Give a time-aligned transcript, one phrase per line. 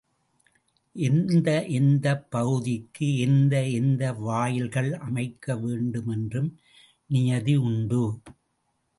[0.95, 1.49] எந்த
[1.69, 6.49] எந்தப் பகுதிக்கு எந்த எந்த வாயில்கள் அமைக்க வேண்டும் என்றும்
[7.09, 8.01] நியதி உண்டு.